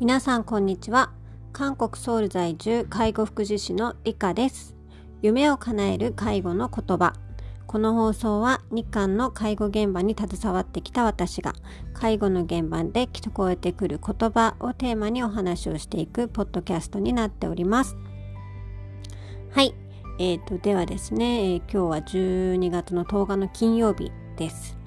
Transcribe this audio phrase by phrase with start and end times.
[0.00, 1.12] 皆さんこんにちは。
[1.52, 4.74] 韓国ソウル在住介護福祉士のリカです。
[5.20, 7.12] 夢を叶える介護の言葉。
[7.66, 11.52] この放送は日韓の介護現場に携わってきた私が
[11.92, 17.96] 介護の現場で聞こえてくる言葉をテーマにお話をしていくポッドキャストになっております。
[19.50, 19.74] はい、
[20.18, 24.79] えーと、ではですね、えー、今日は12月の10日の金曜日です。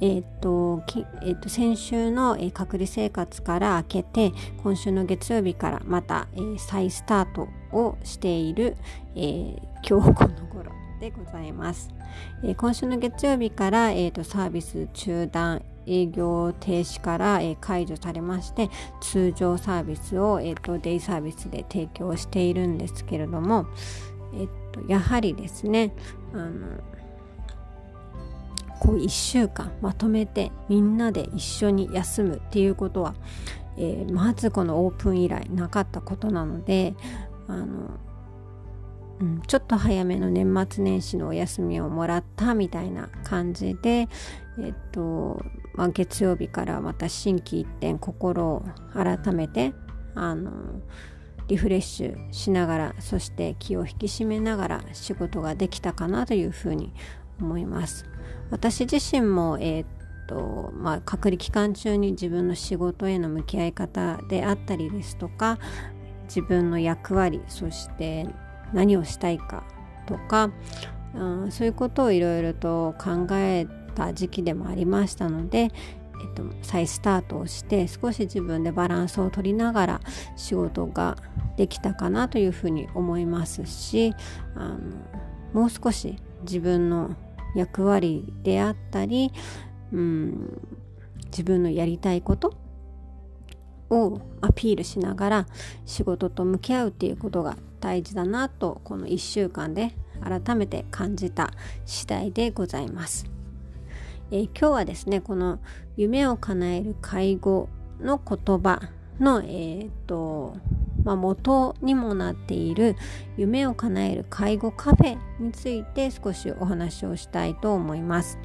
[0.00, 0.82] えーと
[1.22, 4.32] えーと、先週の、隔離生活から明けて
[4.62, 8.76] 今週の月曜日からまた、え、再スタートをしている、
[9.14, 9.56] え、
[9.88, 11.90] 今日この頃でございます、
[12.42, 18.70] え、今週の月曜日から、えーと、サービス中断営業停止から、え、解除されまして
[19.00, 23.66] 通常サービスを、えーと、デイサービスで提供しているんですけれども、
[24.34, 25.94] えー、とやはりですね
[26.32, 26.80] あの
[28.80, 33.14] こう1週間まとめてみんなで一緒に休むっていうことは、
[33.76, 36.94] えー、まずこのオープン以来なかったことなので
[37.46, 37.90] あの、
[39.20, 44.08] うん、ちょっと早めの年末年始のお休みをもらったみたいな感じで、
[44.58, 45.42] えっと
[45.74, 49.72] まあ、月曜日からまた心機一転心を改めて
[50.14, 50.50] あの
[51.48, 56.92] リフレッシュしながらそして気を引き締めながら仕事ができたかなというふうに
[57.40, 58.06] 思います。
[58.50, 59.84] 私自身も、えー
[60.26, 65.58] とまあ、隔離期間中に自分の仕事への向き合い方であったりですとか
[66.24, 68.26] 自分の役割そして
[68.72, 69.64] 何をしたいか
[70.06, 70.50] とか、
[71.14, 75.70] うん、そういうことをいろいろと考えた時期でもありましたので、えっ
[76.34, 80.00] と、再スタートをして少し自分でバランスを取りながら
[80.36, 81.16] 仕事が
[81.56, 84.14] できたかなというふうに思いますし
[84.56, 84.78] あの
[85.52, 87.14] もう少し自分の
[87.54, 89.32] 役割であったり、
[89.92, 90.60] うん、
[91.26, 92.54] 自分のやりたいこと
[93.90, 95.46] をアピールしながら
[95.84, 101.52] 仕事と向き合うっていうことが大事だなとこの1週間で改めて感じた
[101.84, 103.26] 次第でございます。
[104.30, 105.58] えー、今日はですねこの
[105.96, 107.68] 夢を叶える介護
[108.00, 108.80] の言葉
[109.20, 110.56] のえー、っと
[111.04, 112.96] まあ、元にもなっている
[113.36, 118.38] 夢を叶える介護カフェについて少しお話をしたいと思います。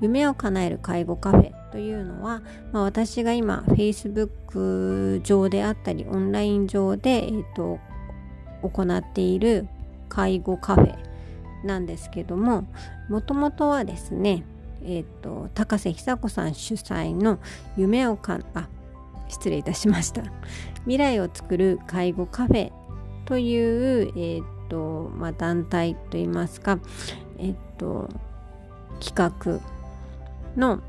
[0.00, 2.42] 夢を叶える介護カフェというのは、
[2.72, 7.78] まあ、私が今 Facebook 上であったりオンライン上で、えーと、
[8.62, 9.68] 行っている
[10.08, 10.96] 介護カフェ
[11.64, 12.64] なんですけども
[13.08, 14.44] もともとはですね、
[14.82, 17.38] えーと、高瀬久子さん主催の
[17.76, 18.68] 夢をかあ
[19.30, 20.22] 失礼いたしました
[20.82, 22.72] 未来を作る介護カフェ
[23.24, 26.78] という、えーとまあ、団体といいますか、
[27.38, 28.08] えっ、と
[29.00, 29.60] 企画
[30.56, 30.80] の、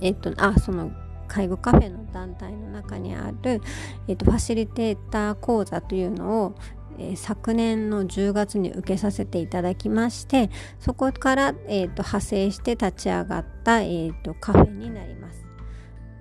[0.00, 0.90] えっ、とあその
[1.28, 3.60] 介護カフェの団体の中にある、
[4.08, 6.54] えーと、ファシリテーター講座というのを、
[6.98, 15.43] えー、昨年の10月に受けさせていただきましてそこから、えーと、派生して立ち上がった、えーとカフェになります。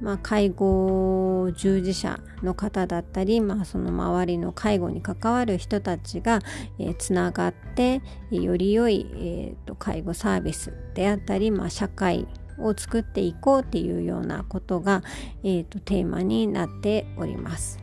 [0.03, 6.41] まあ、介護従事者の方だったり、まあ、その周りの介護に関わる人たちが、
[6.77, 12.27] えー、つながってより良い、えーと、介護サービスであったり、まあ、社会
[12.59, 15.03] を作っていこうっていうようなことが、
[15.41, 17.79] えーと、テーマになっております。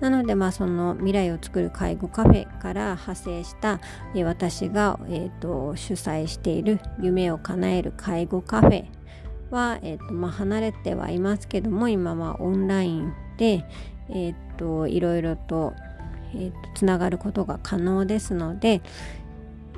[0.00, 3.80] なので、まあ、その未来を作る介護カフェから派生した、
[4.14, 8.99] え、私が、えーと主催している夢を叶える介護カフェ
[9.50, 13.64] は、えーとまあ、離れてはいますけども今はオンラインで、
[14.08, 15.74] えーと、いろいろと,、
[16.34, 18.82] えーと、つながることが可能ですので、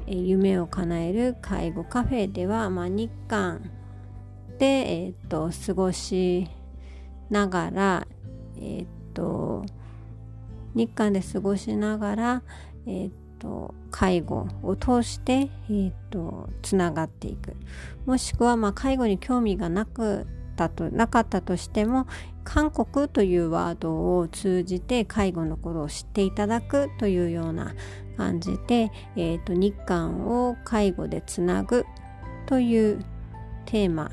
[0.06, 3.70] えー、夢を叶える介護カフェでは、まあ、日韓
[4.58, 6.48] で、えーと、過ごし
[7.30, 8.06] ながら、
[8.56, 9.64] えー、と
[10.74, 12.42] 日韓で過ごしながら、
[12.86, 13.10] えー、
[13.42, 17.56] と介護を通して、えーと、つながっていく
[18.06, 22.06] もしくは、まあ、介護に興味がなくたとなかったとしても
[22.44, 27.74] 韓国というワードを通じて介護のことを知っていただくというような
[28.16, 31.84] 感じで、えーと、日韓を介護でつなぐ
[32.46, 33.04] という
[33.64, 34.10] テーマ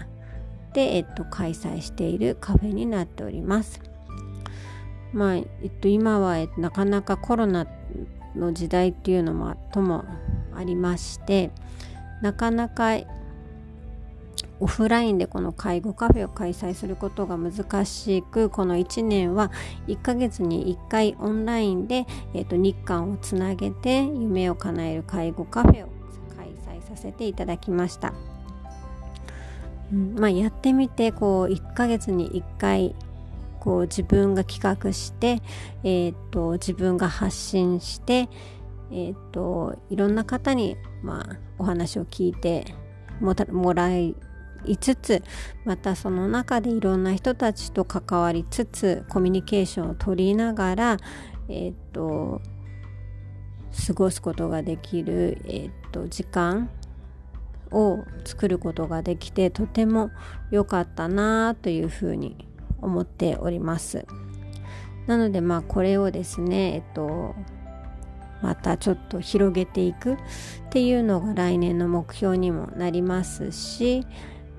[0.73, 3.81] で、えっと、開催しているカフェになっております。
[5.11, 7.67] まあえっと、今は、えっと、なかなかコロナ
[8.39, 10.05] の時代っていうのもとも
[10.55, 11.51] ありまして
[12.21, 12.97] なかなか
[14.59, 19.51] オフラインでこの介護カフェを開催することが難しくこの1年は
[19.87, 25.89] 1ヶ月に1回オンラインで、えーと、日韓をつなげて夢を叶える介護カフェを
[26.35, 28.13] 開催させていただきました。
[29.91, 32.95] うんまあ、やってみてこう1ヶ月に1回
[33.59, 35.41] こう自分が企画して、
[35.83, 38.29] えーと、自分が発信して、
[38.91, 42.65] えーと、いろんな方に、まあ、お話を聞いて
[43.19, 44.15] もらい
[44.79, 45.23] つつ
[45.65, 50.97] またその中でいろんな人たちと関わりつつコミュニケーションを取りながら、
[51.47, 52.41] えーと、
[53.87, 56.69] 過ごすことができる、えーと時間
[57.71, 60.11] を作ることができてとても
[60.51, 62.48] 良かったなというふうに
[62.81, 64.05] 思っております。
[65.07, 67.35] なのでまあこれをですねえっと
[68.41, 70.17] またちょっと広げていくっ
[70.69, 74.05] ていうのが来年の目標にもなりますし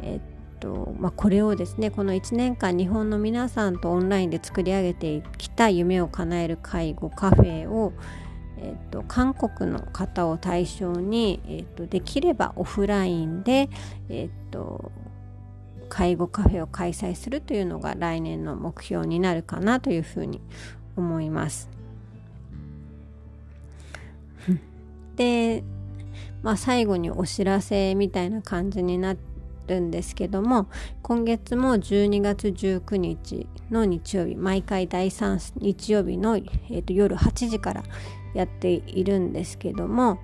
[0.03, 0.21] えっ
[0.61, 7.95] とまあ、これをですねこの1年間日本の皆さんとオンラインで作り上げてきた夢を叶える介護カフェを、
[8.59, 13.71] えっと、韓国の方を対象に、えっと、できればオフラインで、
[14.11, 14.93] えっと、
[15.91, 20.41] 介護カフェを開催するというのが来年の目標になるかなというふうに
[20.97, 21.69] 思います。
[25.17, 25.63] で、
[26.43, 29.17] まあ、最後にお知らせみたいな感じにな
[29.67, 30.69] るんですけども
[31.03, 37.85] 今月も12月19日の日曜日毎回第3日曜日の、えー、と夜8時から
[38.35, 40.19] やっているんですけども、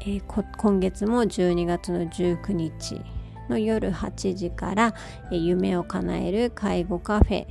[0.00, 3.00] えー、今月も12月の19日
[3.48, 4.94] の夜8時から、
[5.30, 7.46] え、夢を叶える介護カフェ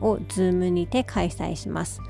[0.00, 2.00] を Zoom にて開催します。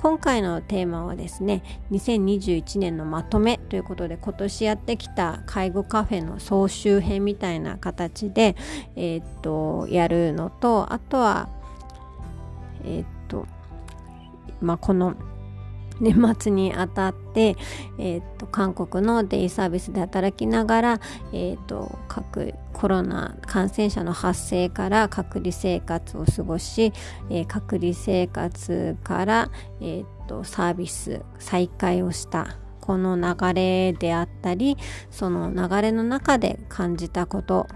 [0.00, 8.56] 今回のテーマはですね2021年のまとめということで今年やってきた介護カフェの総集編みたいな形で、
[8.96, 11.50] えー、っとやるのとあとは
[12.82, 13.46] えー、っと
[14.62, 15.16] まあこの
[16.00, 17.56] 年末にあたって、
[17.98, 21.00] えーと、韓国のデイサービスで働きながら、
[21.32, 26.92] えーと、各コロナ感染者の発生から隔離生活を過ごし、
[27.30, 29.50] えー、隔離生活から、
[29.80, 34.76] えーとサービス再開をしたこの流れであったり
[35.10, 37.66] その流れの中で感じたこと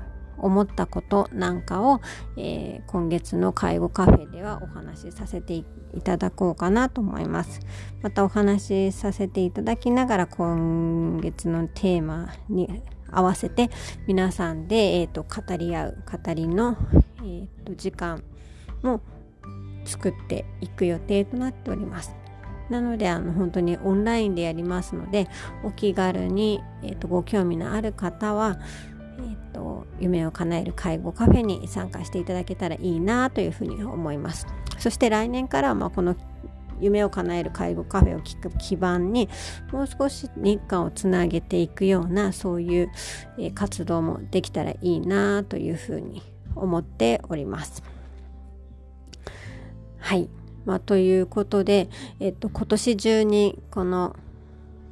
[0.44, 2.02] 思ったことなんかを、
[2.36, 5.64] えー、今月の介護カフェではお話しさせてい
[6.02, 7.60] ただこうかなと思います。
[8.02, 13.70] またお話しさせていただきながら今月のテーマに合わせて
[14.06, 16.76] 皆さんで、えーと、語り合う語りの、
[17.18, 18.22] えーと、時間
[18.82, 19.00] も
[19.86, 22.14] 作っていく予定となっております。
[22.70, 25.28] なのであの本当にオンラインでやりますので
[25.64, 28.58] お気軽に、えーとご興味のある方は、
[30.00, 34.46] 夢を叶える介護カフェに参加していただけたらいいなというふうに思います。
[34.78, 36.16] そして来年からはまこの
[36.80, 39.28] 夢を叶える介護カフェを聞く基盤に
[39.72, 42.90] もう少し日韓をつなげていくようなそういう、
[43.54, 46.22] 活動もできたらいいなというふうに
[46.54, 47.82] 思っております。
[49.98, 50.28] はい。
[50.64, 51.88] まあ、ということで、
[52.20, 54.16] えっと、今年中にこの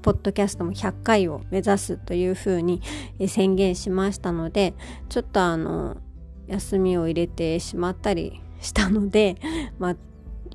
[0.03, 2.83] ポッドキャストも100回を目指すというふうに
[3.29, 4.75] 宣言しましたので
[5.09, 5.97] ちょっとあの
[6.49, 9.37] 休みを入れてしまったりしたので、
[9.79, 9.97] まあ、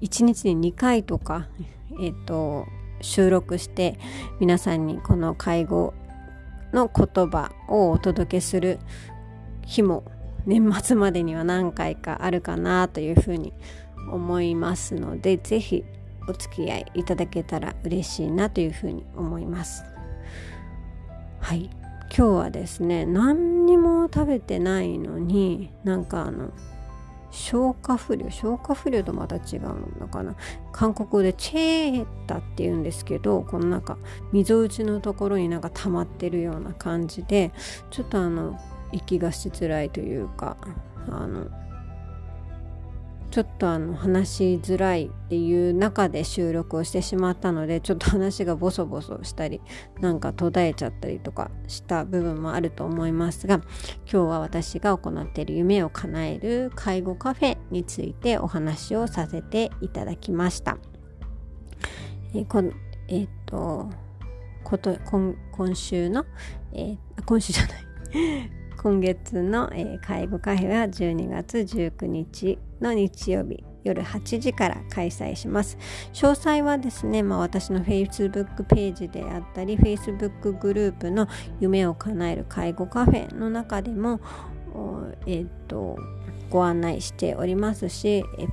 [0.02, 1.48] 1日に2回とか、
[2.00, 2.66] えっ、と
[3.02, 4.00] 収録して
[4.40, 5.94] 皆さんにこの介護
[6.74, 8.80] の言葉をお届けする
[9.66, 10.04] 日も
[10.46, 13.54] 年末までには何回かあるかなというふうに
[14.12, 15.86] 思いますので是非
[16.28, 19.84] お付き合いいただけたら嬉しいなというふうに思います。
[21.40, 21.70] はい。
[22.16, 26.52] 今日はですね何にも食べてないのになんかあの
[27.32, 30.36] 消化不良消化不良とまた違うのかな。
[30.72, 33.98] 韓国語でチェータって言うんですけどこのなんか
[34.32, 37.52] 溝打ちのところになんか溜まってるような感じで
[37.92, 38.60] ちょっとあの
[38.92, 40.58] 息がしづらいというか
[41.10, 41.48] あの
[43.30, 49.62] ちょっとあの話しづらいっていう中で収録をしてしまったのでちょっと話がボソボソしたり
[50.00, 53.66] なんか途絶えちゃったりとかした部分もあると思いますが今
[54.06, 60.78] 日は私が行っている夢を叶える介護カフェについてお話をさせていただきました。
[62.34, 62.64] えー、こ
[63.08, 63.90] えー、っと
[64.64, 65.36] こと今
[65.76, 66.26] 週の、
[66.74, 75.78] えー、今週じゃない 今月の、えー、介護カフェは12月19日の日曜日夜8時から開催します。
[76.14, 81.28] 詳細はですね、まあ、私の Facebook ページであったり Facebook グループの
[81.60, 84.20] 夢を叶える介護カフェの中でも、
[85.26, 85.98] えーと、
[86.50, 88.48] ご案内しておりますし、え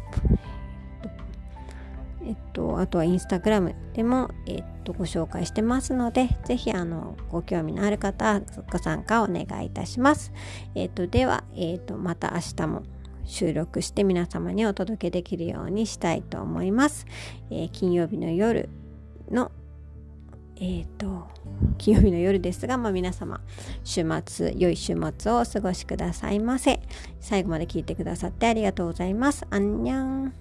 [2.27, 8.41] えっと、あとはインスタグラムでも、えっと、ご紹介してますので、ぜひ、あの、ご興味のある方、
[8.73, 10.33] ご参加お願いいたします。
[10.75, 12.83] えっと、では、えっと、また明日も
[13.25, 17.07] 収録して皆様にお届けできるようにしたいと思います。
[17.51, 18.69] えー、金曜日の夜
[19.31, 19.51] の
[20.57, 21.29] えっ、ー、と
[21.79, 23.41] 金曜日の夜ですが、まあ、皆様
[23.83, 26.81] 週末良い週末をお過ごしくださいませ。
[27.21, 29.47] 最後まで聞いてくださってありがとうございます。
[29.51, 30.33] あんにゃん